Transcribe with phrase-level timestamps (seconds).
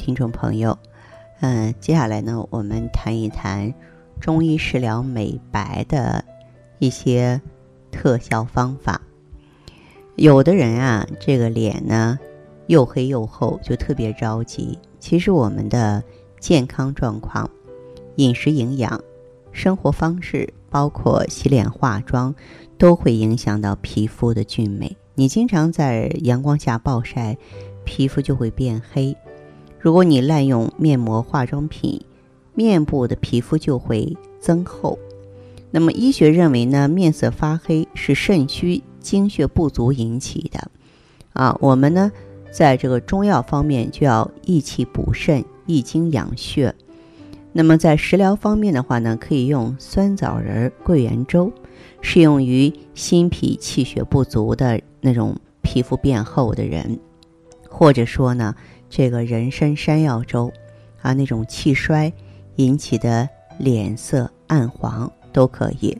[0.00, 0.78] 听众朋友，
[1.40, 3.74] 嗯，接下来呢，我们谈一谈
[4.18, 6.24] 中医食疗美白的
[6.78, 7.38] 一些
[7.92, 8.98] 特效方法。
[10.16, 12.18] 有的人啊，这个脸呢
[12.66, 14.78] 又黑又厚，就特别着急。
[14.98, 16.02] 其实我们的
[16.38, 17.48] 健康状况、
[18.16, 18.98] 饮食营养、
[19.52, 22.34] 生活方式，包括洗脸化妆，
[22.78, 24.96] 都会影响到皮肤的俊美。
[25.14, 27.36] 你经常在阳光下暴晒，
[27.84, 29.14] 皮肤就会变黑。
[29.82, 31.98] 如果你滥用面膜、化妆品，
[32.52, 34.98] 面部的皮肤就会增厚。
[35.70, 40.70] 那么医学认为呢，面色发黑是肾虚精血不足引起的。
[41.32, 42.12] 啊，我们呢，
[42.52, 46.74] 在这个中药方面就要益气补肾、益精养血。
[47.54, 51.50] 那么在食疗方面的话呢，可以用酸枣仁桂圆粥，
[52.02, 57.00] 适用于心脾气血不足的那种皮肤变厚的人，
[57.66, 58.54] 或者说呢。
[58.90, 60.52] 这个人参山药粥，
[61.00, 62.12] 啊，那种气衰
[62.56, 65.96] 引起的脸色暗黄都可以。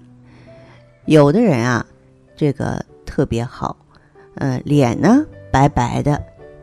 [1.06, 1.86] 有的人啊，
[2.36, 3.76] 这个特别好，
[4.34, 6.20] 呃，脸呢白白的，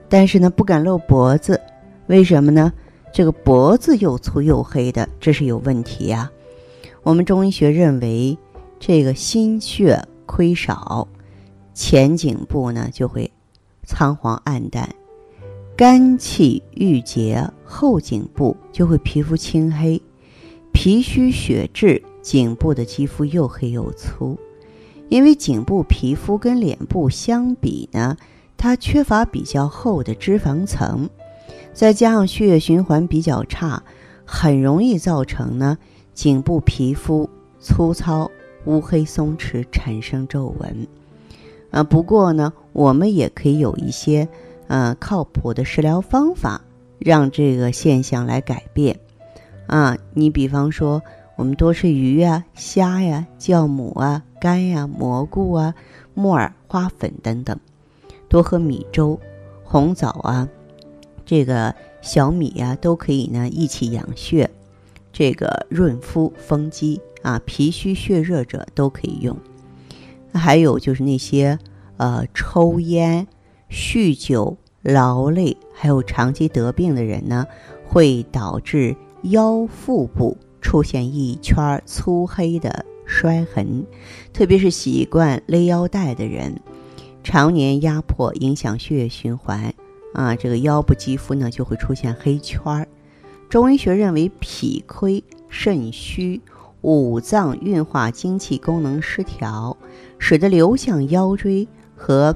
[0.10, 1.60] 但是呢不敢露脖子，
[2.08, 2.72] 为什么呢？
[3.14, 6.30] 这个脖子又粗又黑的，这是有问题呀。
[7.04, 8.38] 我们中医学认为，
[8.80, 11.08] 这个心血亏少，
[11.74, 13.32] 前颈部呢就会
[13.86, 14.88] 苍黄暗淡。
[15.78, 20.02] 肝气郁结，后颈部就会皮肤青黑；
[20.74, 24.36] 脾虚血滞，颈部的肌肤又黑又粗。
[25.08, 28.18] 因为颈部皮肤跟脸部相比呢，
[28.58, 31.08] 它缺乏比较厚的脂肪层，
[31.74, 33.84] 再加上血液循环比较差，
[34.26, 35.78] 很容易造成呢
[36.12, 37.30] 颈部皮肤
[37.60, 38.32] 粗糙、
[38.66, 40.88] 乌黑松弛，产生皱纹。
[41.70, 44.28] 啊，不过呢，我们也可以有一些。
[44.68, 46.62] 嗯，靠谱的食疗方法
[47.00, 49.00] 让这个现象来改变。
[49.68, 51.02] 啊，你比方说，
[51.36, 55.74] 我们多吃鱼呀、虾呀、酵母啊、肝呀、蘑菇啊、
[56.14, 57.58] 木耳、花粉等等，
[58.28, 59.20] 多喝米粥、
[59.64, 60.48] 红枣啊，
[61.26, 64.50] 这个小米呀，都可以呢益气养血，
[65.12, 69.38] 这个润肤丰肌啊，脾虚血热者都可以用。
[70.34, 71.58] 还有就是那些
[71.98, 73.28] 呃抽烟。
[73.70, 77.46] 酗酒、劳累，还有长期得病的人呢，
[77.86, 83.86] 会导致腰腹部出现一圈粗黑的衰痕。
[84.32, 86.60] 特别是习惯勒腰带的人，
[87.24, 89.74] 常年压迫影响血液循环，
[90.14, 92.88] 啊，这个腰部肌肤呢就会出现黑圈儿。
[93.50, 96.42] 中医学认为，脾亏、肾虚、
[96.82, 99.76] 五脏运化精气功能失调，
[100.18, 102.36] 使得流向腰椎和。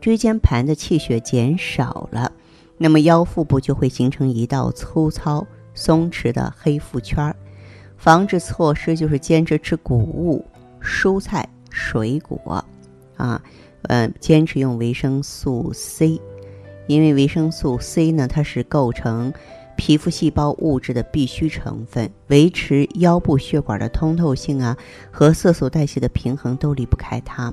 [0.00, 2.30] 椎间盘的气血减少了，
[2.78, 7.34] 那么腰腹部就会形成一道粗糙、松弛的黑腹圈儿。
[7.96, 10.44] 防治措施就是坚持吃谷物、
[10.80, 12.64] 蔬菜、水果，
[13.16, 13.42] 啊，
[13.82, 16.20] 呃，坚持用维生素 C，
[16.86, 19.32] 因为维生素 C 呢，它是构成
[19.76, 24.76] 皮肤细胞物质的必需成分，维持腰部血管的通透性啊
[25.10, 27.52] 和色素代谢的平衡都离不开它。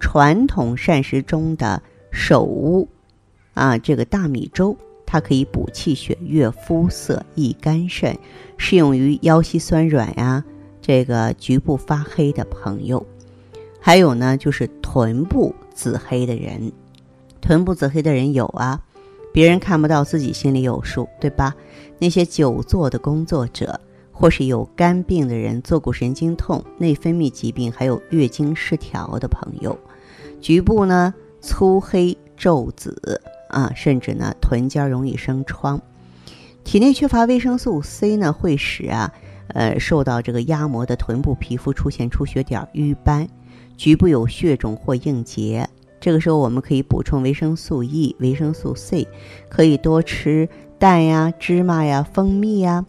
[0.00, 1.80] 传统膳食中的
[2.10, 2.88] 首乌，
[3.54, 8.18] 啊，这个大米粥，它可以补气血、悦肤色、益肝肾，
[8.56, 10.42] 适用于腰膝酸软呀，
[10.80, 13.06] 这个局部发黑的朋友。
[13.78, 16.72] 还有呢，就是臀部紫黑的人，
[17.40, 18.80] 臀部紫黑的人有啊，
[19.32, 21.54] 别人看不到，自己心里有数，对吧？
[21.98, 23.80] 那些久坐的工作者，
[24.20, 29.78] 或是有肝病的人、坐骨神经痛、内分泌疾病，还有月经失调的朋友。
[30.42, 35.80] 局部呢粗黑皱紫啊，甚至呢臀尖容易生疮。
[36.64, 39.10] 体内缺乏维生素 C 呢，会使啊
[39.54, 43.26] 呃受到这个压磨的臀部皮肤出现出血点、瘀斑，
[43.78, 45.66] 局部有血肿或硬结。
[45.98, 49.08] 这个时候我们可以补充维生素 E、维生素 C，
[49.48, 50.46] 可以多吃
[50.78, 52.84] 蛋呀、芝麻呀、蜂蜜呀，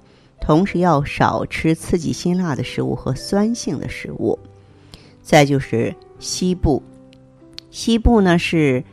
[0.51, 4.38] 同时要少吃刺激辛辣的食物和酸性的食物。
[5.21, 6.83] 再就是膝部。
[7.69, 8.83] 膝部呢是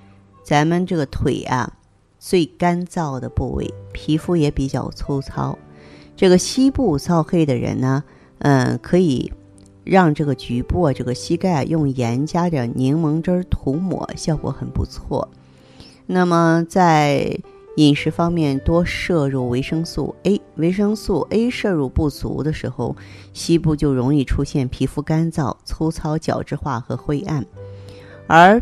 [0.44, 1.72] 咱们这个腿啊，
[2.20, 5.58] 最干燥的部位，皮肤也比较粗糙。
[6.14, 8.04] 这个膝部燥黑的人呢，
[8.38, 9.32] 嗯，可以
[9.82, 15.28] 让这个局部啊，这个膝盖啊用盐加点柠檬汁涂抹，效果很不错。
[16.06, 17.36] 那么在
[17.78, 20.40] 饮食方面，多摄入维生素 A。
[20.56, 22.96] 维生素 A 摄入不足的时候，
[23.32, 27.46] 膝部就容易出现皮肤干燥、粗糙、角质化和灰暗。
[28.26, 28.60] 而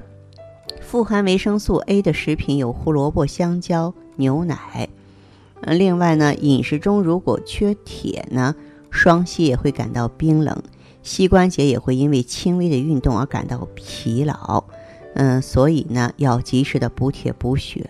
[0.83, 4.87] 富含维生素 A 的食品有胡萝卜、香蕉、牛奶。
[5.63, 8.55] 呃，另外呢，饮食中如果缺铁呢，
[8.91, 10.63] 双膝也会感到冰冷，
[11.03, 14.63] 膝关节也会因为轻微的运动而感到疲劳。
[15.15, 17.89] 嗯，所以呢，要及时的补铁补血。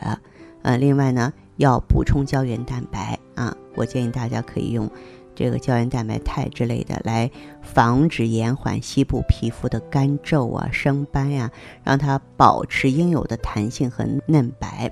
[0.66, 3.56] 呃，另外呢，要补充胶原蛋白啊。
[3.76, 4.90] 我建议大家可以用
[5.32, 7.30] 这个胶原蛋白肽之类的来
[7.62, 11.48] 防止延缓西部皮肤的干皱啊、生斑呀，
[11.84, 14.90] 让它保持应有的弹性和嫩白。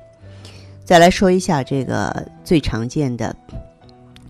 [0.84, 3.34] 再来说一下这个最常见的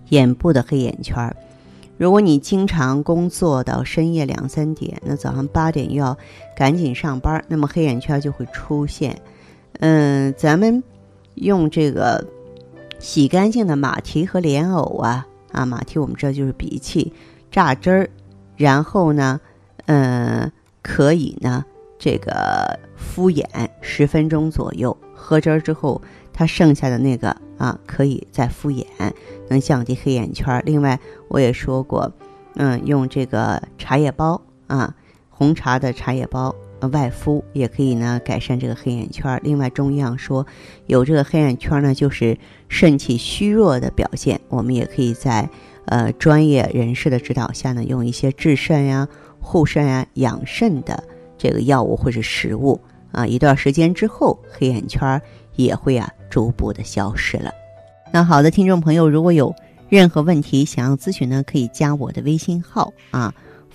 [0.09, 1.35] 眼部的黑眼圈儿。
[1.95, 6.17] 如果你经常工作到深夜两三点，那早上八点又要
[6.57, 9.15] 赶紧上班，那么黑眼圈就会出现。
[9.73, 10.83] 嗯，咱们。
[11.35, 12.25] 用这个
[12.99, 17.13] 洗干净的马蹄和莲藕啊啊，马蹄我们知道就是鼻涕，
[17.51, 18.09] 榨汁儿，
[18.57, 19.39] 然后呢，
[19.85, 20.51] 嗯，
[20.81, 21.63] 可以呢
[21.97, 23.47] 这个敷眼
[23.81, 26.01] 十分钟左右，喝汁儿之后，
[26.33, 28.85] 它剩下的那个啊，可以再敷眼，
[29.49, 30.61] 能降低黑眼圈。
[30.65, 32.11] 另外我也说过，
[32.55, 34.95] 嗯，用这个茶叶包啊，
[35.29, 36.53] 红茶的茶叶包。
[36.87, 39.39] 外敷也可以呢，改善这个黑眼圈。
[39.43, 40.45] 另外，中医上说，
[40.87, 42.37] 有这个黑眼圈呢，就是
[42.69, 44.39] 肾气虚弱的表现。
[44.49, 45.49] 我们也可以在
[45.85, 49.07] 呃专业人士的指导下呢，用一些治肾呀、
[49.39, 51.03] 护肾呀、养肾的
[51.37, 52.79] 这个药物或者食物
[53.11, 55.21] 啊，一段时间之后，黑眼圈
[55.55, 57.51] 也会啊逐步的消失了。
[58.11, 59.53] 那好的，听众朋友，如果有
[59.89, 63.33] 任何问题想要咨询呢，可以加我的微信号啊。